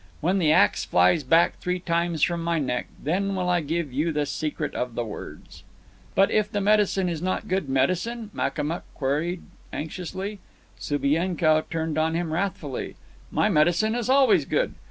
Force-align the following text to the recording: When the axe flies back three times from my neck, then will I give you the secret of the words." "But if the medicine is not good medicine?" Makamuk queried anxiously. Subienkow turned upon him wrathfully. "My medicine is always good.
When 0.19 0.39
the 0.39 0.51
axe 0.51 0.83
flies 0.83 1.23
back 1.23 1.59
three 1.59 1.79
times 1.79 2.23
from 2.23 2.43
my 2.43 2.57
neck, 2.57 2.87
then 3.03 3.35
will 3.35 3.47
I 3.51 3.61
give 3.61 3.93
you 3.93 4.11
the 4.11 4.25
secret 4.25 4.73
of 4.73 4.95
the 4.95 5.05
words." 5.05 5.63
"But 6.15 6.31
if 6.31 6.51
the 6.51 6.59
medicine 6.59 7.07
is 7.07 7.21
not 7.21 7.47
good 7.47 7.69
medicine?" 7.69 8.31
Makamuk 8.33 8.81
queried 8.95 9.43
anxiously. 9.71 10.39
Subienkow 10.79 11.65
turned 11.69 11.99
upon 11.99 12.15
him 12.15 12.33
wrathfully. 12.33 12.95
"My 13.29 13.47
medicine 13.47 13.93
is 13.93 14.09
always 14.09 14.45
good. 14.45 14.73